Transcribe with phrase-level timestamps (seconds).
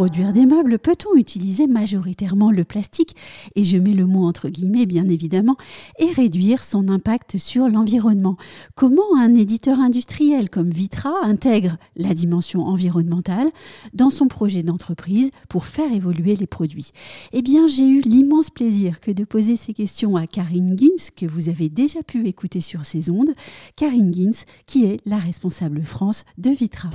[0.00, 3.14] produire des meubles, peut-on utiliser majoritairement le plastique,
[3.54, 5.58] et je mets le mot entre guillemets bien évidemment,
[5.98, 8.38] et réduire son impact sur l'environnement?
[8.74, 13.50] Comment un éditeur industriel comme Vitra intègre la dimension environnementale
[13.92, 16.92] dans son projet d'entreprise pour faire évoluer les produits?
[17.34, 21.26] Eh bien, j'ai eu l'immense plaisir que de poser ces questions à Karine Gins, que
[21.26, 23.34] vous avez déjà pu écouter sur ces ondes.
[23.76, 26.88] Karine Gins, qui est la responsable France de Vitra.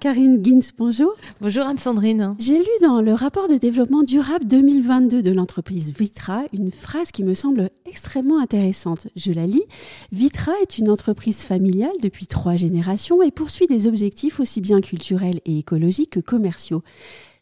[0.00, 1.12] Karine Gins, bonjour.
[1.40, 2.36] Bonjour Anne-Sandrine.
[2.38, 7.24] J'ai lu dans le rapport de développement durable 2022 de l'entreprise Vitra une phrase qui
[7.24, 9.08] me semble extrêmement intéressante.
[9.16, 9.64] Je la lis.
[10.12, 15.40] Vitra est une entreprise familiale depuis trois générations et poursuit des objectifs aussi bien culturels
[15.46, 16.84] et écologiques que commerciaux.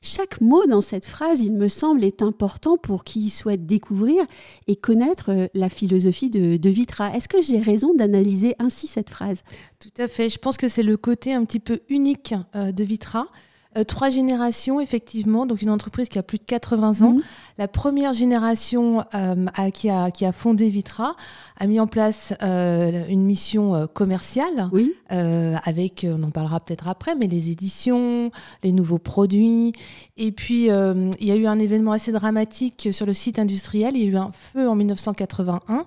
[0.03, 4.25] Chaque mot dans cette phrase, il me semble, est important pour qui souhaite découvrir
[4.67, 7.15] et connaître euh, la philosophie de, Vitra.
[7.15, 9.43] Est-ce que j'ai raison d'analyser ainsi cette phrase?
[9.81, 10.29] Tout à fait.
[10.29, 13.29] Je pense que c'est le côté un petit peu unique euh, de Vitra.
[13.77, 17.13] Euh, trois générations, effectivement, donc une entreprise qui a plus de 80 ans.
[17.13, 17.23] Mhm.
[17.59, 21.17] La première génération euh, qui, a, qui a fondé Vitra
[21.59, 24.93] a mis en place euh, une mission commerciale, oui.
[25.09, 28.31] avec, on en parlera peut-être après, mais les éditions,
[28.63, 29.73] les nouveaux produits.
[30.19, 33.97] Et puis, il y a eu un événement assez dramatique sur le site industriel.
[33.97, 35.87] Il y a eu un feu en 1981,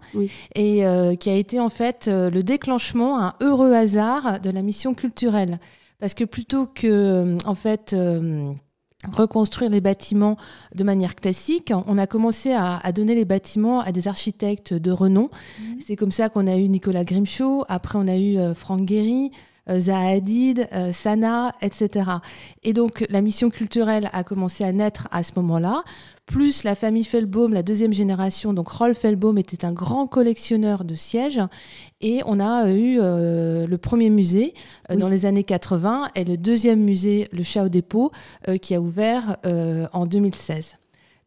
[0.56, 0.84] et
[1.20, 5.60] qui a été en fait le déclenchement, un heureux hasard de la mission culturelle.
[6.00, 8.53] Parce que plutôt que, en fait, euh,
[9.11, 10.38] reconstruire les bâtiments
[10.75, 15.30] de manière classique, on a commencé à, donner les bâtiments à des architectes de renom.
[15.59, 15.64] Mmh.
[15.86, 19.31] C'est comme ça qu'on a eu Nicolas Grimshaw, après on a eu euh, Franck Guéry,
[19.31, 19.33] euh,
[19.78, 22.09] Zaha Hadid, Sana, etc.
[22.64, 25.84] Et donc la mission culturelle a commencé à naître à ce moment-là
[26.30, 28.54] plus la famille Felbaum, la deuxième génération.
[28.54, 31.42] Donc Rolf Felbaum était un grand collectionneur de sièges
[32.02, 34.54] et on a eu euh, le premier musée
[34.92, 38.11] euh, dans les années 80 et le deuxième musée, le Chat au dépôt,
[38.48, 39.38] euh, qui a ouvert
[39.94, 40.79] en 2016.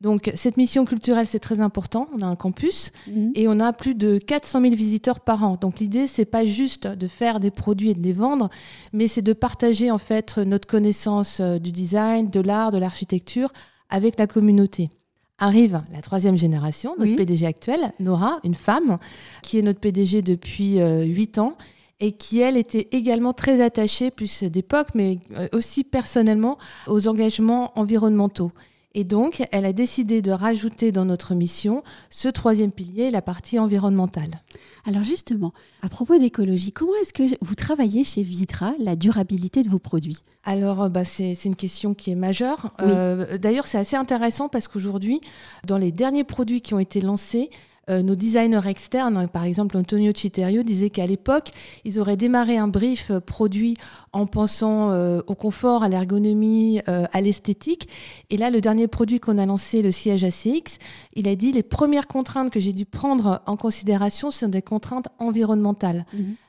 [0.03, 2.09] Donc cette mission culturelle, c'est très important.
[2.13, 3.31] On a un campus mhm.
[3.37, 5.57] et on a plus de 400 000 visiteurs par an.
[5.61, 8.51] Donc l'idée, c'est pas juste de faire des produits et de les vendre,
[8.93, 13.53] mais c'est de partager en fait notre connaissance du design, de l'art, de l'architecture
[13.91, 14.91] avec la communauté.
[15.39, 18.99] Arrive la troisième génération, notre PDG actuelle, Nora, une femme,
[19.43, 21.57] qui est notre PDG depuis euh, huit ans
[22.01, 27.73] et qui, elle, était également très attachée, plus d'époque, mais euh, aussi personnellement, aux engagements
[27.79, 28.53] environnementaux.
[28.95, 33.59] Et donc, elle a décidé de rajouter dans notre mission ce troisième pilier, la partie
[33.59, 34.43] environnementale.
[34.85, 39.69] Alors justement, à propos d'écologie, comment est-ce que vous travaillez chez Vitra la durabilité de
[39.69, 40.25] vos produits?
[40.45, 42.73] Alors, euh, bah, c'est une question qui est majeure.
[42.81, 45.21] Euh, d'ailleurs, c'est assez intéressant parce qu'aujourd'hui,
[45.67, 47.51] dans les derniers produits qui ont été lancés,
[47.91, 51.50] euh, nos designers externes, hein, par exemple Antonio Citerio, disait qu'à l'époque,
[51.84, 53.76] ils auraient démarré un brief euh, produit
[54.12, 57.88] en pensant euh, au confort, à l'ergonomie, à l'esthétique.
[58.31, 60.78] Et là, le dernier produit qu'on a lancé, le siège ACX,
[61.15, 65.09] il a dit les premières contraintes que j'ai dû prendre en considération sont des contraintes
[65.19, 66.04] environnementales.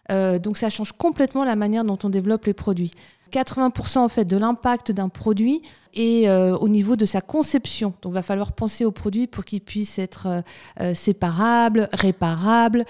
[0.09, 0.40] Mhm.
[0.40, 2.91] donc ça change complètement la manière dont on développe les produits.
[3.34, 5.62] 80% en fait de l'impact d'un produit
[5.96, 7.94] est euh, au niveau de sa conception.
[8.02, 10.42] Donc, il va falloir penser au produit pour qu'il puisse être euh,
[10.80, 12.86] euh, séparable, réparable,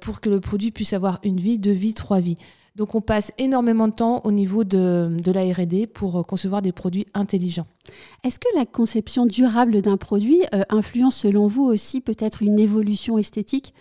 [0.00, 2.36] pour que le produit puisse avoir une vie, deux vies, trois vies.
[2.76, 6.72] Donc, on passe énormément de temps au niveau de, de la R&D pour concevoir des
[6.72, 7.66] produits intelligents.
[8.22, 13.74] Est-ce que la conception durable d'un produit influence, selon vous, aussi peut-être une évolution esthétique?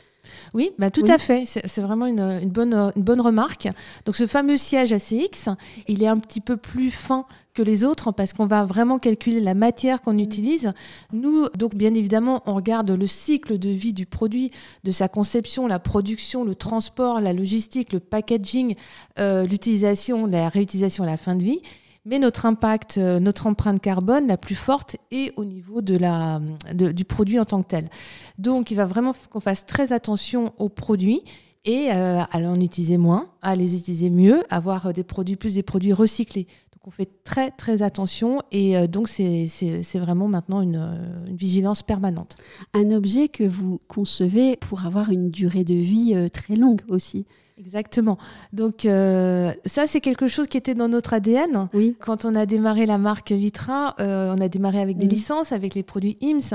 [0.54, 1.46] Oui, bah tout à fait.
[1.46, 3.68] C'est vraiment une, bonne, une bonne remarque.
[4.06, 5.50] Donc ce fameux siège ACX,
[5.88, 9.40] il est un petit peu plus fin que les autres parce qu'on va vraiment calculer
[9.40, 10.72] la matière qu'on utilise.
[11.12, 14.52] Nous, donc bien évidemment, on regarde le cycle de vie du produit,
[14.84, 18.76] de sa conception, la production, le transport, la logistique, le packaging,
[19.20, 21.62] euh, l'utilisation, la réutilisation à la fin de vie.
[22.06, 26.40] Mais notre impact, euh, notre empreinte carbone la plus forte est au niveau de la,
[26.74, 27.90] du produit en tant que tel.
[28.38, 31.24] Donc il va vraiment qu'on fasse très attention aux produits
[31.66, 35.64] et euh, à en utiliser moins, à les utiliser mieux, avoir des produits plus des
[35.64, 36.48] produits recyclés.
[36.74, 39.50] Donc on fait très très attention et euh, donc c'est
[39.96, 42.38] vraiment maintenant une, vigilance permanente.
[42.74, 47.26] Un objet que vous concevez pour avoir une durée de vie très longue aussi.
[47.60, 48.18] Exactement.
[48.54, 51.68] Donc euh, ça, c'est quelque chose qui était dans notre ADN.
[51.74, 51.96] Oui.
[52.00, 55.76] Quand on a démarré la marque Vitra, euh, on a démarré avec des licences, avec
[55.76, 56.54] les produits IMSS,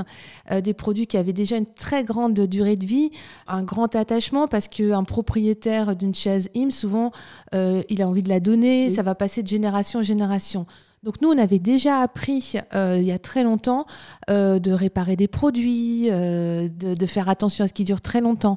[0.50, 3.10] euh, des produits qui avaient déjà une très grande durée de vie,
[3.46, 7.12] un grand attachement parce qu'un propriétaire d'une chaise IMSS, souvent,
[7.52, 10.66] il a envie de la donner, ça va passer de génération en génération.
[11.04, 13.84] Donc nous, on avait déjà appris il y a très longtemps
[14.28, 18.56] de réparer des produits, de, de, faire attention à ce qui dure très longtemps.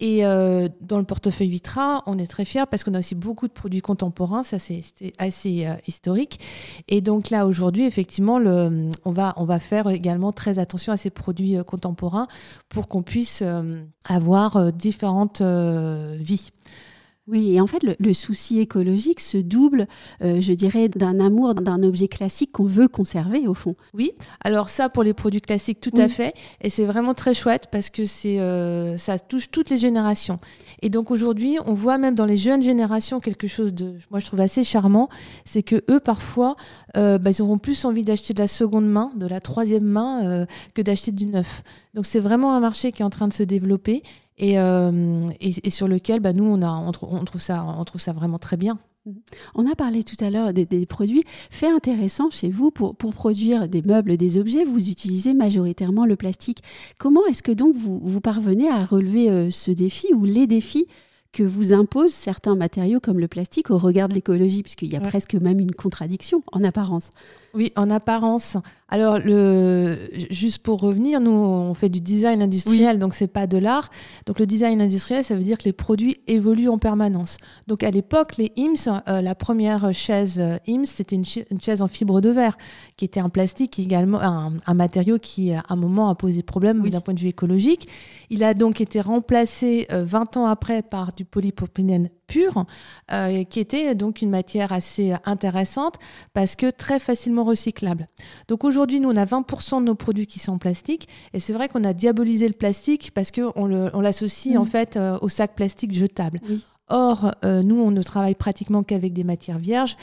[0.00, 3.52] Et dans le portefeuille Vitra, on est très fiers parce qu'on a aussi beaucoup de
[3.52, 4.82] produits contemporains, ça c'est
[5.18, 6.40] assez historique.
[6.88, 8.40] Et donc là, aujourd'hui, effectivement,
[9.04, 12.26] on va faire également très attention à ces produits contemporains
[12.70, 13.44] pour qu'on puisse
[14.04, 16.52] avoir différentes vies.
[17.32, 19.88] Oui, et en fait, le, souci écologique se double,
[20.22, 23.74] euh, je dirais, d'un amour d'un objet classique qu'on veut conserver au fond.
[23.94, 24.12] Oui,
[24.44, 26.34] alors ça, pour les produits classiques, tout à fait.
[26.60, 30.40] Et c'est vraiment très chouette parce que c'est, euh, ça touche toutes les générations.
[30.82, 34.26] Et donc aujourd'hui, on voit même dans les jeunes générations quelque chose de, moi je
[34.26, 35.08] trouve assez charmant,
[35.46, 36.56] c'est que eux, parfois,
[36.98, 40.46] euh, bah, ils auront plus envie d'acheter de la seconde main, de la troisième main,
[40.74, 41.62] que d'acheter du neuf.
[41.94, 44.02] Donc c'est vraiment un marché qui est en train de se développer.
[44.42, 48.12] Euh, et, et, sur lequel bah, nous, on, a, on, trouve ça, on trouve ça
[48.12, 48.78] vraiment très bien.
[49.06, 49.14] Mhm.
[49.54, 51.24] On a parlé tout à l'heure des, produits.
[51.50, 56.16] Fait intéressant chez vous, pour, pour, produire des meubles, des objets, vous utilisez majoritairement le
[56.16, 56.62] plastique.
[56.98, 60.86] Comment est-ce que donc vous, vous parvenez à relever euh, ce défi ou les défis
[61.32, 65.00] que vous imposent certains matériaux comme le plastique au regard de l'écologie, puisqu'il y a
[65.00, 67.08] presque même une contradiction en apparence
[67.54, 68.58] Oui, en apparence.
[68.92, 69.96] Alors, le,
[70.28, 73.88] juste pour revenir, nous, on fait du design industriel, donc c'est pas de l'art.
[74.26, 77.38] Donc, le design industriel, ça veut dire que les produits évoluent en permanence.
[77.68, 81.88] Donc, à l'époque, les IMS, euh, la première chaise euh, IMS, c'était une, chaise en
[81.88, 82.58] fibre de verre,
[82.98, 87.00] qui était un plastique également, un, matériau qui, à un moment, a posé problème d'un
[87.00, 87.88] point de vue écologique.
[88.28, 92.64] Il a donc été remplacé 20 euh, ans après par du polypropylène pur,
[93.50, 95.96] qui était donc une matière assez intéressante
[96.32, 98.06] parce que très facilement recyclable.
[98.48, 101.08] Donc aujourd'hui, nous, on a 20% de nos produits qui sont en plastique.
[101.32, 103.66] Et c'est vrai qu'on a diabolisé le plastique parce qu'on
[104.00, 104.66] l'associe en mm.
[104.66, 106.40] fait euh, au sac plastique jetable.
[106.88, 109.96] Or, euh, nous, on ne travaille pratiquement qu'avec des matières vierges.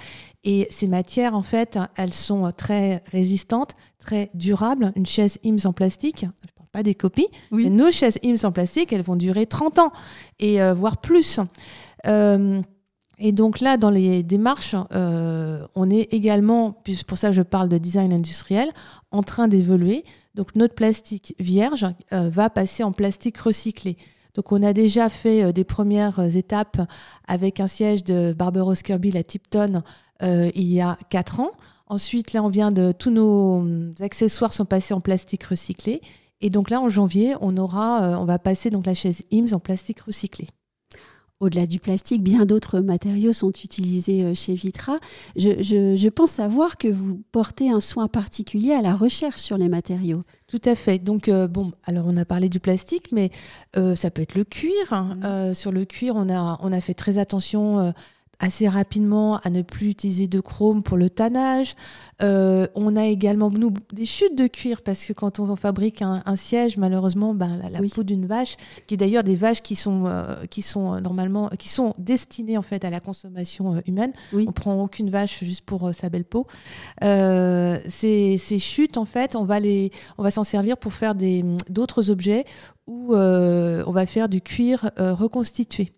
[0.44, 4.92] Et ces matières, en fait, elles sont très résistantes, très durables.
[4.96, 8.44] Une chaise IMS en plastique, je ne parle pas des copies, mais nos chaises IMS
[8.44, 9.92] en plastique, elles vont durer 30 ans,
[10.40, 11.40] et euh, voire plus.
[13.22, 17.78] Et donc là, dans les démarches, euh, on est également, pour ça je parle de
[17.78, 18.72] design industriel,
[19.12, 20.06] en train d'évoluer.
[20.36, 23.98] Donc notre plastique vierge euh, va passer en plastique recyclé.
[24.36, 26.80] Donc on a déjà fait euh, des premières étapes
[27.28, 29.84] avec un siège de Barbaros Kirby à Tipton
[30.22, 31.52] il y a quatre ans.
[31.88, 33.66] Ensuite, là, on vient de tous nos
[34.02, 36.02] accessoires sont passés en plastique recyclé.
[36.42, 39.60] Et donc là, en janvier, on aura, on va passer donc la chaise IMS en
[39.60, 40.50] plastique recyclé.
[41.42, 45.00] Au-delà du plastique, bien d'autres matériaux sont utilisés euh, chez Vitra.
[45.38, 50.24] Je, pense savoir que vous portez un soin particulier à la recherche sur les matériaux.
[50.48, 51.00] Tout à fait.
[51.00, 53.32] Donc, euh, bon, alors on a parlé du plastique, mais
[53.78, 54.74] euh, ça peut être le cuir.
[54.92, 55.54] Mmh.
[55.54, 57.94] sur le cuir, on a, on a fait très attention
[58.40, 61.76] assez rapidement à ne plus utiliser de chrome pour le tannage.
[62.24, 66.36] Euh, on a également nous, des chutes de cuir parce que quand on fabrique un,
[66.38, 68.56] siège, malheureusement, ben, la, peau d'une vache,
[68.88, 72.62] qui est d'ailleurs des vaches qui sont, euh, qui sont normalement, qui sont destinées en
[72.62, 74.14] fait à la consommation euh, humaine.
[74.32, 74.46] Oui.
[74.48, 76.48] On prend aucune vache juste pour sa belle peau.
[77.02, 81.44] Ces, ces, chutes, en fait, on va les, on va s'en servir pour faire des
[81.70, 82.46] d'autres objets
[82.88, 85.92] où on va faire du cuir reconstitué.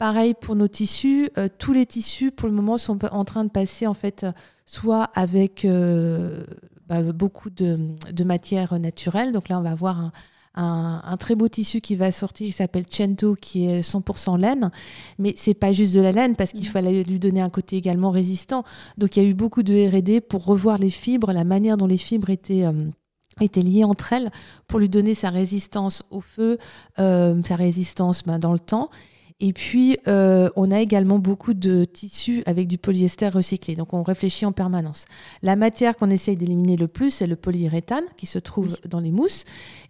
[0.00, 3.50] Pareil pour nos tissus, euh, tous les tissus pour le moment sont en train de
[3.50, 4.24] passer en fait
[4.64, 6.42] soit avec euh,
[6.88, 7.76] bah, beaucoup de,
[8.24, 9.30] matières naturelles.
[9.30, 10.10] Donc là, on va avoir
[10.54, 14.70] un, très beau tissu qui va sortir qui s'appelle Cento qui est 100% laine
[15.18, 16.72] mais c'est pas juste de la laine parce qu'il mmh.
[16.72, 18.64] fallait lui donner un côté également résistant
[18.98, 21.86] donc il y a eu beaucoup de R&D pour revoir les fibres la manière dont
[21.86, 22.72] les fibres étaient euh,
[23.40, 24.30] étaient liées entre elles
[24.66, 26.58] pour lui donner sa résistance au feu,
[26.96, 28.90] sa résistance ben, dans le temps
[29.40, 33.74] et puis, euh, on a également beaucoup de tissus avec du polyester recyclé.
[33.74, 35.06] Donc, on réfléchit en permanence.
[35.42, 39.10] La matière qu'on essaye d'éliminer le plus, c'est le polyuréthane qui se trouve dans les
[39.10, 39.44] mousses.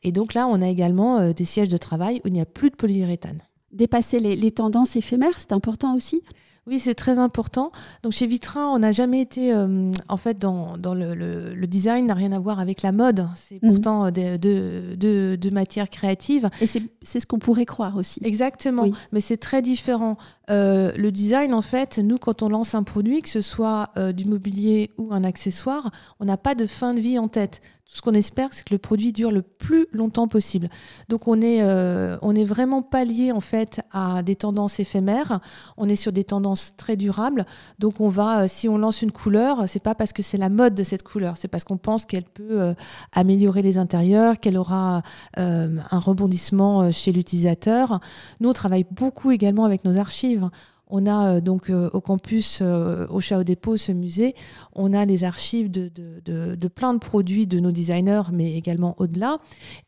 [0.04, 2.46] Et donc là, on a également euh, des sièges de travail où il n'y a
[2.46, 3.42] plus de polyuréthane.
[3.72, 6.22] Dépasser les tendances éphémères, c'est important aussi?
[6.66, 7.72] Oui, c'est très important.
[8.02, 12.06] Donc chez Vitrin, on n'a jamais été, euh, en fait, dans, dans le, le, design
[12.06, 13.26] n'a rien à voir avec la mode.
[13.34, 13.70] C'est mhm.
[13.70, 16.50] pourtant de, de, de, matière créative.
[16.60, 18.20] Et c'est ce qu'on pourrait croire aussi.
[18.24, 20.18] Exactement, mais c'est très différent.
[20.50, 24.12] Euh, le design, en fait, nous, quand on lance un produit, que ce soit euh,
[24.12, 25.90] du mobilier ou un accessoire,
[26.20, 27.62] on n'a pas de fin de vie en tête.
[27.92, 30.70] Ce qu'on espère, c'est que le produit dure le plus longtemps possible.
[31.08, 35.40] Donc on est, euh, on est vraiment pas lié en fait à des tendances éphémères.
[35.76, 37.46] On est sur des tendances très durables.
[37.80, 40.48] Donc on va, euh, si on lance une couleur, c'est pas parce que c'est la
[40.48, 42.74] mode de cette couleur, c'est parce qu'on pense qu'elle peut euh,
[43.12, 45.02] améliorer les intérieurs, qu'elle aura
[45.36, 48.00] un rebondissement chez l'utilisateur.
[48.38, 50.48] Nous on travaille beaucoup également avec nos archives
[50.90, 54.34] On a donc au campus, au Chat au Dépôt, ce musée,
[54.74, 59.38] on a les archives de, plein de produits de nos designers, mais également au-delà.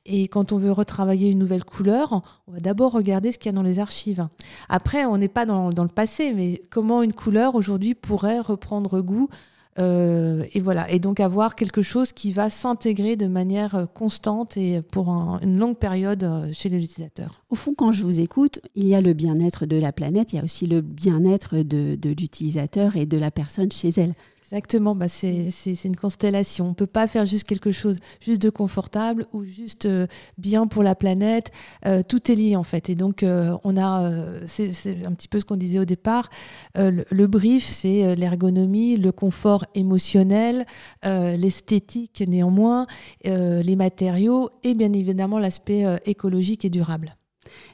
[0.06, 3.54] Et quand on veut retravailler une nouvelle couleur, on va d'abord regarder ce qu'il y
[3.54, 4.26] a dans les archives.
[4.68, 9.28] Après, on n'est pas dans, le passé, mais comment une couleur aujourd'hui pourrait reprendre goût
[9.78, 14.56] euh, et voilà, et donc avoir quelque chose qui va s'intégrer de manière euh, constante
[14.58, 17.42] et pour une longue période euh, chez l'utilisateur.
[17.48, 20.36] Au fond, quand je vous écoute, il y a le bien-être de la planète, il
[20.36, 24.14] y a aussi le bien-être de l'utilisateur et de la personne chez elle.
[24.52, 25.50] Exactement, bah c'est
[25.84, 26.66] une constellation.
[26.66, 30.06] On ne peut pas faire juste quelque chose juste de confortable ou juste euh,
[30.36, 31.50] bien pour la planète.
[31.86, 32.90] Euh, tout est lié en fait.
[32.90, 34.12] Et donc, euh, on a,
[34.44, 36.28] c'est un petit peu ce qu'on disait au départ,
[36.76, 40.66] le, brief, c'est l'ergonomie, le confort émotionnel,
[41.02, 42.86] l'esthétique néanmoins,
[43.24, 47.16] les matériaux et bien évidemment l'aspect écologique et durable.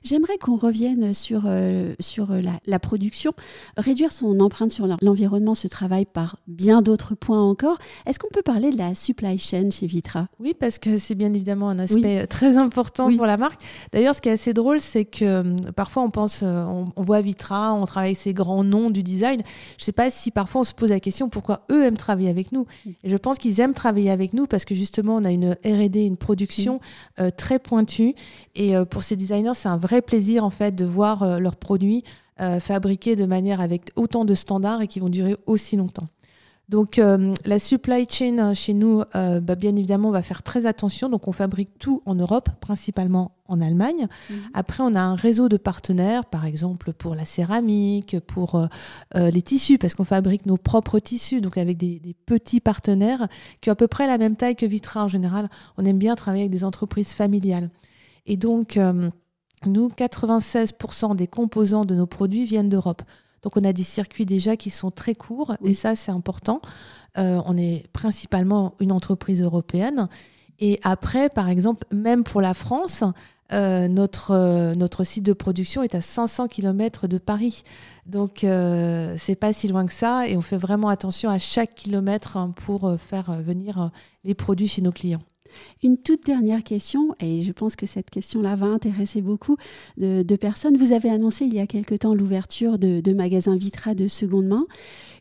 [0.02, 3.32] J'aimerais qu'on revienne sur, euh, sur la, production.
[3.76, 7.76] Réduire son empreinte sur l'environnement se travaille par bien d'autres points encore.
[8.06, 10.28] Est-ce qu'on peut parler de la supply chain chez Vitra?
[10.38, 13.60] Oui, parce que c'est bien évidemment un aspect très important pour la marque.
[13.92, 16.64] D'ailleurs, ce qui est assez drôle, c'est que euh, parfois on pense, euh,
[16.96, 19.42] on, voit Vitra, on travaille avec ces grands noms du design.
[19.76, 22.30] Je ne sais pas si parfois on se pose la question pourquoi eux aiment travailler
[22.30, 22.66] avec nous?
[23.02, 25.96] Et je pense qu'ils aiment travailler avec nous parce que justement, on a une RD,
[25.96, 26.80] une production
[27.36, 28.14] très pointue.
[28.54, 32.04] Et pour ces designers, c'est un vrai plaisir en fait de voir euh, leurs produits
[32.40, 36.08] euh, fabriqués de manière avec autant de standards et qui vont durer aussi longtemps.
[36.68, 41.08] Donc euh, la supply chain chez nous, bah, bien évidemment, on va faire très attention.
[41.08, 44.06] Donc on fabrique tout en Europe, principalement en Allemagne.
[44.28, 44.36] Mhm.
[44.52, 48.68] Après, on a un réseau de partenaires, par exemple pour la céramique, pour
[49.14, 53.28] les tissus, parce qu'on fabrique nos propres tissus, donc avec des, des, petits partenaires
[53.62, 55.48] qui ont à peu près la même taille que Vitra en général.
[55.78, 57.70] On aime bien travailler avec des entreprises familiales.
[58.26, 58.78] Et donc
[59.66, 63.02] nous, 96% des composants de nos produits viennent d'Europe.
[63.42, 66.60] Donc on a des circuits déjà qui sont très courts et ça c'est important.
[67.18, 70.08] Euh, on est principalement une entreprise européenne.
[70.60, 73.04] Et après, par exemple, même pour la France,
[73.52, 77.62] euh, notre, euh, notre site de production est à 500 km de Paris.
[78.06, 78.38] Donc
[79.18, 82.96] c'est pas si loin que ça et on fait vraiment attention à chaque kilomètre pour
[82.98, 83.90] faire venir
[84.24, 85.22] les produits chez nos clients.
[85.82, 89.56] Une toute dernière question, et je pense que cette question-là va intéresser beaucoup
[89.96, 90.76] de, personnes.
[90.76, 94.66] Vous avez annoncé il y a quelque temps l'ouverture de, magasins Vitra de seconde main.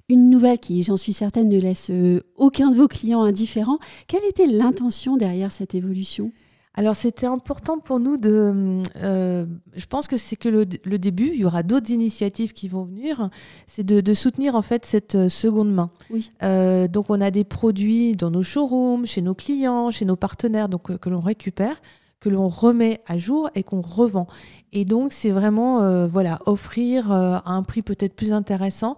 [0.09, 3.79] Une nouvelle qui, j'en suis certaine, ne laisse euh, aucun de vos clients indifférents.
[4.07, 6.31] Quelle était l'intention derrière cette évolution?
[6.77, 11.39] Alors c'était important pour nous de, euh, je pense que c'est que le, début, il
[11.39, 13.31] y aura d'autres initiatives qui vont venir,
[13.65, 15.89] c'est de, soutenir en fait cette euh, seconde main.
[16.11, 16.31] Oui.
[16.43, 20.69] Euh, donc on a des produits dans nos showrooms, chez nos clients, chez nos partenaires,
[20.69, 21.81] donc que l'on récupère
[22.19, 24.25] que l'on remet à jour et qu'on revend.
[24.71, 28.97] Et donc, c'est vraiment voilà, offrir à un prix peut-être plus intéressant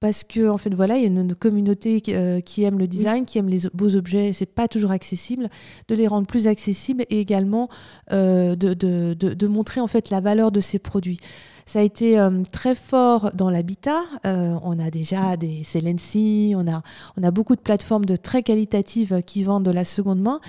[0.00, 3.26] parce que en fait voilà il y a une, communauté euh, qui, aime le design,
[3.26, 5.48] qui aime les beaux objets, c'est pas toujours accessible,
[5.88, 7.68] de les rendre plus accessibles et également
[8.12, 11.18] euh, de, de, de, montrer en fait la valeur de ces produits.
[11.66, 14.02] Ça a été euh, très fort dans l'habitat.
[14.24, 16.82] on a déjà des Celency, on a,
[17.16, 20.40] on a beaucoup de plateformes de très qualitatives qui vendent de la seconde main.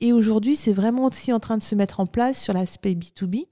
[0.00, 3.46] Et aujourd'hui, c'est vraiment aussi en train de se mettre en place sur l'aspect B2B.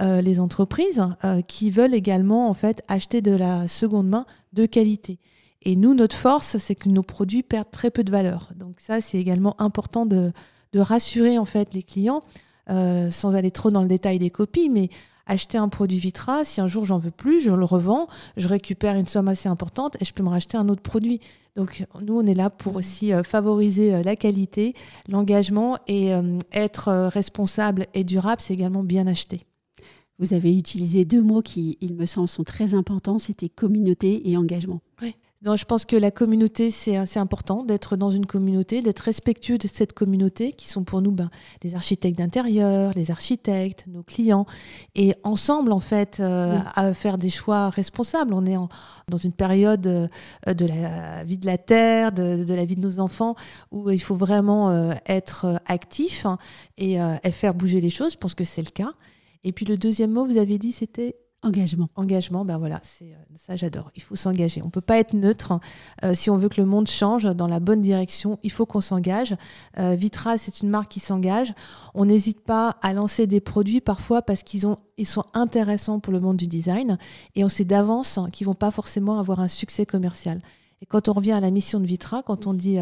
[0.00, 4.64] Euh, les entreprises euh, qui veulent également en fait acheter de la seconde main de
[4.64, 5.18] qualité.
[5.62, 8.52] Et nous, notre force, c'est que nos produits perdent très peu de valeur.
[8.54, 10.32] Donc ça, c'est également important de,
[10.76, 12.22] rassurer en fait les clients,
[12.70, 14.88] euh, sans aller trop dans le détail des copies, mais
[15.26, 18.94] acheter un produit Vitra, si un jour j'en veux plus, je le revends, je récupère
[18.94, 21.18] une somme assez importante et je peux me racheter un autre produit.
[21.56, 24.74] Donc nous, on est là pour aussi favoriser la qualité,
[25.08, 26.12] l'engagement et
[26.52, 29.47] être responsable et durable, c'est également bien acheter.
[30.18, 34.36] Vous avez utilisé deux mots qui, il me semble, sont très importants, c'était communauté et
[34.36, 34.80] engagement.
[35.00, 35.14] Oui.
[35.40, 39.56] Donc, je pense que la communauté, c'est assez important d'être dans une communauté, d'être respectueux
[39.56, 41.30] de cette communauté qui sont pour nous ben,
[41.62, 44.46] les architectes d'intérieur, les architectes, nos clients.
[44.96, 48.34] Et ensemble, en fait, euh, à faire des choix responsables.
[48.34, 48.56] On est
[49.08, 50.08] dans une période euh,
[50.54, 53.36] de la vie de la Terre, de, la vie de nos enfants,
[53.70, 56.26] où il faut vraiment euh, être actif
[56.78, 58.14] et, et faire bouger les choses.
[58.14, 58.92] Je pense que c'est le cas.
[59.44, 61.88] Et puis le deuxième mot, vous avez dit, c'était Engagement.
[61.94, 63.92] Engagement, ben voilà, c'est euh, ça j'adore.
[63.94, 64.60] Il faut s'engager.
[64.60, 65.60] On ne peut pas être neutre.
[66.04, 68.80] Euh, si on veut que le monde change dans la bonne direction, il faut qu'on
[68.80, 69.36] s'engage.
[69.78, 71.54] Euh, Vitra, c'est une marque qui s'engage.
[71.94, 76.12] On n'hésite pas à lancer des produits parfois parce qu'ils ont, ils sont intéressants pour
[76.12, 76.98] le monde du design
[77.36, 80.40] et on sait d'avance qu'ils vont pas forcément avoir un succès commercial.
[80.82, 82.78] Et quand on revient à la mission de Vitra, quand on dit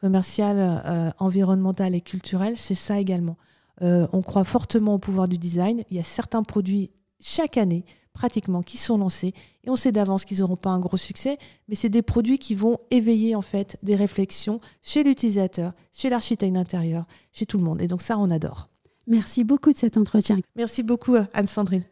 [0.00, 3.36] commercial, environnemental et culturel, c'est ça également.
[3.82, 5.84] Euh, on croit fortement au pouvoir du design.
[5.90, 6.90] Il y a certains produits
[7.20, 10.96] chaque année, pratiquement qui sont lancés et on sait d'avance qu'ils n'auront pas un gros
[10.96, 11.38] succès,
[11.68, 16.54] mais c'est des produits qui vont éveiller en fait des réflexions chez l'utilisateur, chez l'architecte
[16.54, 17.82] d'intérieur, chez tout le monde.
[17.82, 18.68] Et donc ça, on adore.
[19.06, 20.38] Merci beaucoup de cet entretien.
[20.56, 21.84] Merci beaucoup, Anne-Sandrine.